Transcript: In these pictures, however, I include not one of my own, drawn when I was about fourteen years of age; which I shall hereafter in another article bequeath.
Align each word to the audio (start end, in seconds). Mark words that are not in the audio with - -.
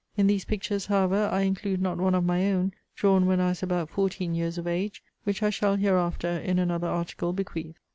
In 0.17 0.25
these 0.25 0.45
pictures, 0.45 0.87
however, 0.87 1.29
I 1.31 1.41
include 1.41 1.79
not 1.79 1.99
one 1.99 2.15
of 2.15 2.23
my 2.25 2.51
own, 2.51 2.73
drawn 2.95 3.27
when 3.27 3.39
I 3.39 3.49
was 3.49 3.61
about 3.61 3.87
fourteen 3.91 4.33
years 4.33 4.57
of 4.57 4.65
age; 4.65 5.03
which 5.25 5.43
I 5.43 5.51
shall 5.51 5.75
hereafter 5.75 6.39
in 6.39 6.57
another 6.57 6.87
article 6.87 7.33
bequeath. 7.33 7.77